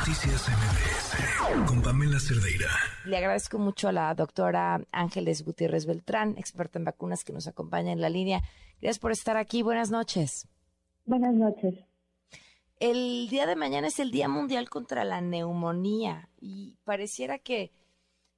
Noticias 0.00 0.48
MBS 0.48 1.68
con 1.68 1.82
Pamela 1.82 2.18
Cerdeira. 2.18 2.70
Le 3.04 3.18
agradezco 3.18 3.58
mucho 3.58 3.86
a 3.86 3.92
la 3.92 4.14
doctora 4.14 4.80
Ángeles 4.92 5.44
Gutiérrez 5.44 5.84
Beltrán, 5.84 6.38
experta 6.38 6.78
en 6.78 6.86
vacunas, 6.86 7.22
que 7.22 7.34
nos 7.34 7.46
acompaña 7.46 7.92
en 7.92 8.00
la 8.00 8.08
línea. 8.08 8.40
Gracias 8.80 8.98
por 8.98 9.12
estar 9.12 9.36
aquí. 9.36 9.60
Buenas 9.60 9.90
noches. 9.90 10.48
Buenas 11.04 11.34
noches. 11.34 11.74
El 12.78 13.28
día 13.28 13.44
de 13.44 13.56
mañana 13.56 13.88
es 13.88 13.98
el 13.98 14.10
Día 14.10 14.26
Mundial 14.26 14.70
contra 14.70 15.04
la 15.04 15.20
Neumonía 15.20 16.30
y 16.40 16.78
pareciera 16.84 17.38
que 17.38 17.70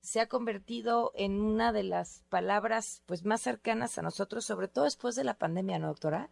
se 0.01 0.19
ha 0.19 0.27
convertido 0.27 1.13
en 1.15 1.41
una 1.41 1.73
de 1.73 1.85
las 1.85 2.25
palabras 2.29 3.05
pues 3.07 3.25
más 3.25 3.41
cercanas 3.41 3.99
a 3.99 4.03
nosotros, 4.03 4.45
sobre 4.45 4.67
todo 4.67 4.85
después 4.85 5.15
de 5.15 5.23
la 5.23 5.35
pandemia, 5.35 5.79
¿no, 5.79 5.87
doctora? 5.87 6.29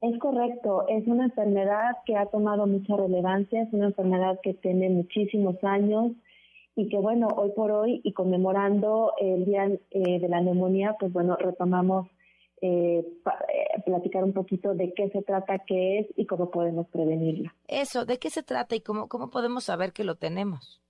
Es 0.00 0.16
correcto, 0.20 0.86
es 0.88 1.06
una 1.08 1.24
enfermedad 1.24 1.96
que 2.06 2.16
ha 2.16 2.26
tomado 2.26 2.66
mucha 2.66 2.96
relevancia, 2.96 3.62
es 3.62 3.72
una 3.72 3.86
enfermedad 3.86 4.38
que 4.42 4.54
tiene 4.54 4.88
muchísimos 4.90 5.56
años 5.64 6.12
y 6.76 6.88
que 6.88 6.96
bueno, 6.98 7.26
hoy 7.36 7.50
por 7.56 7.72
hoy 7.72 8.00
y 8.04 8.12
conmemorando 8.12 9.12
el 9.20 9.44
Día 9.44 9.64
eh, 9.90 10.20
de 10.20 10.28
la 10.28 10.40
Neumonía, 10.40 10.94
pues 11.00 11.12
bueno, 11.12 11.34
retomamos 11.34 12.06
eh, 12.60 13.04
eh, 13.04 13.82
platicar 13.84 14.22
un 14.22 14.32
poquito 14.32 14.74
de 14.74 14.92
qué 14.94 15.10
se 15.10 15.22
trata, 15.22 15.64
qué 15.66 16.00
es 16.00 16.06
y 16.16 16.26
cómo 16.26 16.50
podemos 16.50 16.88
prevenirla. 16.88 17.54
Eso, 17.66 18.04
¿de 18.04 18.18
qué 18.18 18.30
se 18.30 18.42
trata 18.42 18.76
y 18.76 18.80
cómo, 18.80 19.08
cómo 19.08 19.30
podemos 19.30 19.64
saber 19.64 19.92
que 19.92 20.04
lo 20.04 20.14
tenemos? 20.14 20.80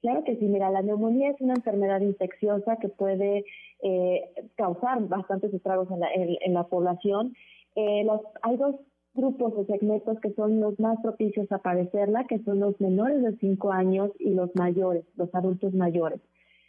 Claro 0.00 0.22
que 0.22 0.36
sí, 0.36 0.44
mira, 0.44 0.70
la 0.70 0.82
neumonía 0.82 1.30
es 1.30 1.40
una 1.40 1.54
enfermedad 1.54 2.00
infecciosa 2.00 2.76
que 2.76 2.88
puede 2.88 3.44
eh, 3.82 4.22
causar 4.56 5.00
bastantes 5.08 5.54
estragos 5.54 5.90
en 5.90 6.00
la, 6.00 6.08
en 6.12 6.52
la 6.54 6.64
población 6.64 7.34
eh, 7.74 8.04
los, 8.04 8.20
hay 8.42 8.56
dos 8.56 8.76
grupos 9.14 9.52
o 9.56 9.64
segmentos 9.64 10.18
que 10.20 10.32
son 10.34 10.60
los 10.60 10.78
más 10.80 11.00
propicios 11.00 11.50
a 11.52 11.58
padecerla, 11.58 12.26
que 12.26 12.40
son 12.40 12.60
los 12.60 12.80
menores 12.80 13.22
de 13.22 13.36
5 13.36 13.72
años 13.72 14.10
y 14.18 14.34
los 14.34 14.50
mayores, 14.54 15.04
los 15.16 15.32
adultos 15.34 15.72
mayores. 15.72 16.20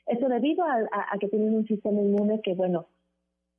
Esto 0.05 0.29
debido 0.29 0.63
a, 0.63 1.17
que 1.19 1.27
tienen 1.27 1.55
un 1.55 1.65
sistema 1.65 1.99
inmune 1.99 2.41
que, 2.41 2.53
bueno, 2.53 2.85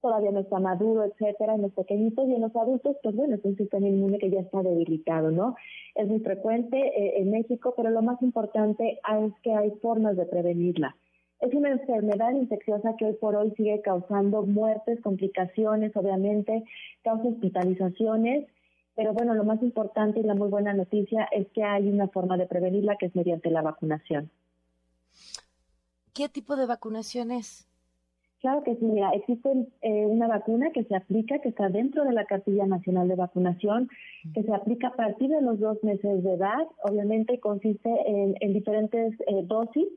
todavía 0.00 0.30
no 0.30 0.40
está 0.40 0.60
maduro, 0.60 1.02
etcétera, 1.04 1.56
en 1.56 1.62
los 1.62 1.72
pequeñitos 1.72 2.28
y 2.28 2.34
en 2.34 2.42
los 2.42 2.54
adultos, 2.54 2.96
pues 3.02 3.16
bueno, 3.16 3.34
es 3.34 3.44
un 3.44 3.56
sistema 3.56 3.88
inmune 3.88 4.18
que 4.18 4.30
ya 4.30 4.40
está 4.40 4.62
debilitado, 4.62 5.32
¿no? 5.32 5.56
Es 5.96 6.06
muy 6.06 6.20
frecuente 6.20 6.78
eh, 6.78 7.20
en 7.20 7.32
México, 7.32 7.74
pero 7.76 7.90
lo 7.90 8.02
más 8.02 8.22
importante 8.22 9.00
es 9.02 9.32
que 9.42 9.52
hay 9.52 9.72
formas 9.82 10.16
de 10.16 10.26
prevenirla. 10.26 10.96
Es 11.40 11.52
una 11.52 11.70
enfermedad 11.70 12.32
infecciosa 12.32 12.96
que 12.96 13.06
hoy 13.06 13.14
por 13.14 13.36
hoy 13.36 13.52
sigue 13.56 13.80
causando 13.82 14.42
muertes, 14.42 15.00
complicaciones, 15.02 15.94
obviamente, 15.96 16.64
causa 17.02 17.28
hospitalizaciones, 17.28 18.46
pero 18.94 19.12
bueno, 19.12 19.34
lo 19.34 19.44
más 19.44 19.62
importante 19.62 20.20
y 20.20 20.22
la 20.22 20.34
muy 20.34 20.48
buena 20.48 20.72
noticia 20.72 21.28
es 21.30 21.46
que 21.48 21.62
hay 21.62 21.88
una 21.88 22.08
forma 22.08 22.38
de 22.38 22.46
prevenirla 22.46 22.96
que 22.96 23.06
es 23.06 23.14
mediante 23.14 23.50
la 23.50 23.60
vacunación. 23.60 24.30
¿Qué 26.14 26.30
tipo 26.30 26.56
de 26.56 26.64
vacunación 26.64 27.30
es? 27.30 27.68
Claro 28.40 28.62
que 28.62 28.76
sí, 28.76 28.84
mira, 28.84 29.10
existe 29.10 29.50
eh, 29.82 30.06
una 30.06 30.28
vacuna 30.28 30.70
que 30.70 30.84
se 30.84 30.94
aplica, 30.94 31.40
que 31.40 31.48
está 31.50 31.68
dentro 31.68 32.04
de 32.04 32.12
la 32.12 32.24
cartilla 32.24 32.66
nacional 32.66 33.08
de 33.08 33.16
vacunación, 33.16 33.88
que 34.32 34.42
se 34.42 34.54
aplica 34.54 34.88
a 34.88 34.94
partir 34.94 35.28
de 35.28 35.42
los 35.42 35.58
dos 35.58 35.82
meses 35.82 36.22
de 36.22 36.34
edad. 36.34 36.66
Obviamente 36.82 37.40
consiste 37.40 37.90
en, 38.06 38.52
diferentes 38.52 39.14
eh, 39.26 39.42
dosis 39.44 39.88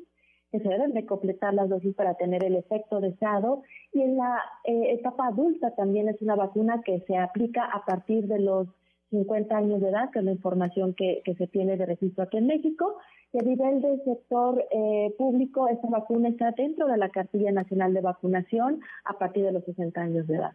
que 0.51 0.59
se 0.59 0.67
deben 0.69 0.93
de 0.93 1.05
completar 1.05 1.53
las 1.53 1.69
dosis 1.69 1.95
para 1.95 2.15
tener 2.15 2.43
el 2.43 2.55
efecto 2.55 2.99
deseado. 2.99 3.63
Y 3.93 4.01
en 4.01 4.17
la 4.17 4.41
eh, 4.63 4.93
etapa 4.93 5.27
adulta 5.27 5.75
también 5.75 6.09
es 6.09 6.21
una 6.21 6.35
vacuna 6.35 6.81
que 6.83 7.01
se 7.01 7.17
aplica 7.17 7.65
a 7.65 7.85
partir 7.85 8.27
de 8.27 8.39
los 8.39 8.67
50 9.11 9.55
años 9.55 9.81
de 9.81 9.89
edad, 9.89 10.11
que 10.11 10.19
es 10.19 10.25
la 10.25 10.31
información 10.31 10.93
que, 10.93 11.21
se 11.37 11.47
tiene 11.47 11.77
de 11.77 11.85
registro 11.85 12.23
aquí 12.23 12.37
en 12.37 12.47
México. 12.47 12.97
Y 13.31 13.39
a 13.39 13.43
nivel 13.43 13.81
del 13.81 14.03
sector 14.03 14.63
eh, 14.71 15.13
público, 15.17 15.67
esta 15.67 15.87
vacuna 15.87 16.29
está 16.29 16.51
dentro 16.51 16.87
de 16.87 16.97
la 16.97 17.09
cartilla 17.09 17.51
nacional 17.51 17.93
de 17.93 18.01
vacunación 18.01 18.81
a 19.05 19.17
partir 19.17 19.45
de 19.45 19.51
los 19.51 19.63
60 19.65 20.01
años 20.01 20.27
de 20.27 20.35
edad. 20.35 20.53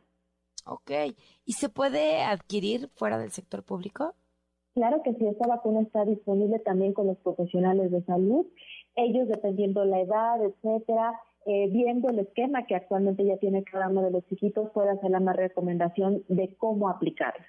Ok. 0.66 0.90
¿Y 1.44 1.52
se 1.52 1.69
puede 1.69 2.22
adquirir 2.22 2.88
fuera 2.94 3.19
del 3.19 3.30
sector 3.30 3.62
público? 3.62 4.14
Claro 4.74 5.02
que 5.04 5.14
sí, 5.14 5.26
esta 5.26 5.46
vacuna 5.46 5.82
está 5.82 6.04
disponible 6.04 6.58
también 6.58 6.94
con 6.94 7.06
los 7.06 7.16
profesionales 7.19 7.92
de 7.92 8.02
salud 8.02 8.46
ellos 8.97 9.28
dependiendo 9.28 9.84
la 9.84 10.00
edad, 10.00 10.44
etcétera, 10.44 11.21
eh, 11.47 11.69
viendo 11.71 12.09
el 12.09 12.21
esquema 12.21 12.66
que 12.66 12.75
actualmente 12.75 13.25
ya 13.25 13.37
tiene 13.37 13.65
cada 13.65 13.88
uno 13.88 14.03
de 14.03 14.10
los 14.10 14.27
chiquitos, 14.27 14.71
puede 14.71 14.91
hacer 14.91 15.10
la 15.10 15.21
más 15.21 15.37
recomendación 15.37 16.25
de 16.28 16.55
cómo 16.56 16.88
aplicarla. 16.88 17.44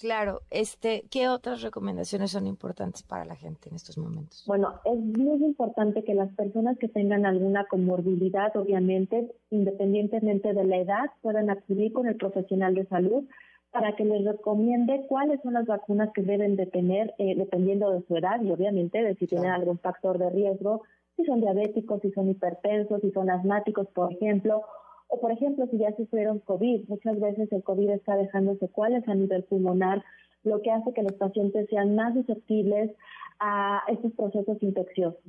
Claro, 0.00 0.40
este, 0.50 1.04
¿qué 1.10 1.28
otras 1.28 1.60
recomendaciones 1.60 2.30
son 2.30 2.46
importantes 2.46 3.02
para 3.02 3.26
la 3.26 3.36
gente 3.36 3.68
en 3.68 3.74
estos 3.74 3.98
momentos? 3.98 4.44
Bueno, 4.46 4.80
es 4.86 4.98
muy 4.98 5.44
importante 5.44 6.04
que 6.04 6.14
las 6.14 6.32
personas 6.34 6.78
que 6.78 6.88
tengan 6.88 7.26
alguna 7.26 7.66
comorbilidad, 7.66 8.56
obviamente, 8.56 9.30
independientemente 9.50 10.54
de 10.54 10.64
la 10.64 10.78
edad, 10.78 11.10
puedan 11.20 11.50
acudir 11.50 11.92
con 11.92 12.08
el 12.08 12.16
profesional 12.16 12.74
de 12.74 12.86
salud 12.86 13.24
para 13.70 13.94
que 13.94 14.04
les 14.04 14.24
recomiende 14.24 15.06
cuáles 15.08 15.40
son 15.42 15.54
las 15.54 15.66
vacunas 15.66 16.10
que 16.12 16.22
deben 16.22 16.56
de 16.56 16.66
tener 16.66 17.14
eh, 17.18 17.34
dependiendo 17.36 17.90
de 17.90 18.02
su 18.06 18.16
edad 18.16 18.42
y 18.42 18.50
obviamente 18.50 19.02
de 19.02 19.14
si 19.14 19.26
tienen 19.26 19.50
algún 19.50 19.78
factor 19.78 20.18
de 20.18 20.30
riesgo, 20.30 20.82
si 21.16 21.24
son 21.24 21.40
diabéticos, 21.40 22.00
si 22.02 22.10
son 22.12 22.28
hipertensos, 22.28 23.00
si 23.00 23.10
son 23.12 23.30
asmáticos, 23.30 23.86
por 23.88 24.12
ejemplo, 24.12 24.62
o 25.08 25.20
por 25.20 25.30
ejemplo 25.30 25.66
si 25.70 25.78
ya 25.78 25.94
sufrieron 25.96 26.40
COVID. 26.40 26.88
Muchas 26.88 27.20
veces 27.20 27.50
el 27.52 27.62
COVID 27.62 27.90
está 27.90 28.16
dejando 28.16 28.56
secuelas 28.56 29.06
a 29.08 29.14
nivel 29.14 29.44
pulmonar, 29.44 30.04
lo 30.42 30.62
que 30.62 30.70
hace 30.70 30.92
que 30.92 31.02
los 31.02 31.12
pacientes 31.12 31.68
sean 31.68 31.94
más 31.94 32.14
susceptibles 32.14 32.90
a 33.38 33.82
estos 33.88 34.12
procesos 34.12 34.62
infecciosos. 34.62 35.20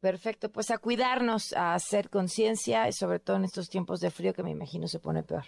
Perfecto, 0.00 0.50
pues 0.50 0.70
a 0.70 0.78
cuidarnos, 0.78 1.52
a 1.54 1.74
hacer 1.74 2.08
conciencia, 2.08 2.90
sobre 2.92 3.18
todo 3.18 3.36
en 3.36 3.44
estos 3.44 3.68
tiempos 3.68 4.00
de 4.00 4.10
frío 4.10 4.32
que 4.32 4.42
me 4.42 4.50
imagino 4.50 4.86
se 4.86 4.98
pone 4.98 5.22
peor. 5.22 5.44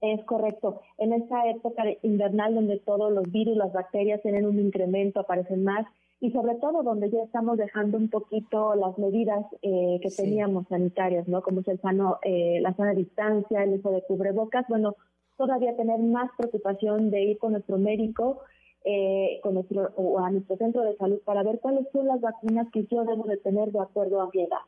Es 0.00 0.24
correcto. 0.24 0.80
En 0.98 1.12
esta 1.12 1.48
época 1.48 1.82
invernal 2.02 2.54
donde 2.54 2.78
todos 2.78 3.12
los 3.12 3.30
virus, 3.30 3.56
las 3.56 3.72
bacterias 3.72 4.22
tienen 4.22 4.46
un 4.46 4.58
incremento, 4.60 5.20
aparecen 5.20 5.64
más, 5.64 5.86
y 6.20 6.30
sobre 6.32 6.56
todo 6.56 6.82
donde 6.82 7.10
ya 7.10 7.22
estamos 7.22 7.58
dejando 7.58 7.96
un 7.96 8.08
poquito 8.08 8.74
las 8.74 8.98
medidas 8.98 9.44
eh, 9.62 10.00
que 10.02 10.10
teníamos 10.10 10.66
sanitarias, 10.68 11.28
¿no? 11.28 11.42
Como 11.42 11.60
es 11.60 11.68
el 11.68 11.80
sano, 11.80 12.18
eh, 12.22 12.58
la 12.60 12.74
sana 12.74 12.92
distancia, 12.92 13.62
el 13.62 13.74
uso 13.74 13.90
de 13.90 14.02
cubrebocas, 14.02 14.66
bueno, 14.68 14.96
todavía 15.36 15.76
tener 15.76 16.00
más 16.00 16.30
preocupación 16.36 17.10
de 17.10 17.22
ir 17.22 17.38
con 17.38 17.52
nuestro 17.52 17.78
médico 17.78 18.40
eh, 18.84 19.40
con 19.42 19.54
nuestro, 19.54 19.92
o 19.96 20.18
a 20.18 20.30
nuestro 20.30 20.56
centro 20.56 20.82
de 20.82 20.96
salud 20.96 21.20
para 21.24 21.42
ver 21.42 21.58
cuáles 21.60 21.86
son 21.92 22.06
las 22.06 22.20
vacunas 22.20 22.68
que 22.72 22.86
yo 22.86 23.04
debo 23.04 23.24
de 23.24 23.36
tener 23.36 23.70
de 23.70 23.80
acuerdo 23.80 24.20
a 24.20 24.30
mi 24.32 24.42
edad. 24.42 24.60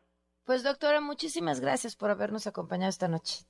Pues 0.44 0.62
doctora, 0.62 1.00
muchísimas 1.00 1.60
gracias 1.60 1.96
por 1.96 2.10
habernos 2.10 2.46
acompañado 2.46 2.90
esta 2.90 3.08
noche. 3.08 3.44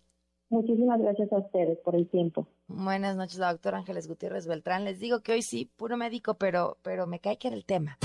Muchísimas 0.51 1.01
gracias 1.01 1.33
a 1.33 1.39
ustedes 1.39 1.79
por 1.79 1.95
el 1.95 2.09
tiempo. 2.09 2.47
Buenas 2.67 3.17
noches, 3.17 3.39
la 3.39 3.53
doctora 3.53 3.79
Ángeles 3.79 4.09
Gutiérrez 4.09 4.49
Beltrán. 4.49 4.85
Les 4.85 4.99
digo 4.99 5.21
que 5.21 5.33
hoy 5.33 5.43
sí, 5.43 5.71
puro 5.77 5.97
médico, 5.97 6.35
pero, 6.35 6.77
pero 6.83 7.07
me 7.07 7.21
cae 7.21 7.39
que 7.39 7.49
era 7.49 7.57
el 7.57 7.65
tema. 7.65 7.99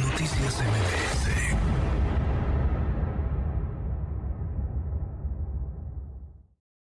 Noticias 0.00 0.62
MBS 0.62 1.77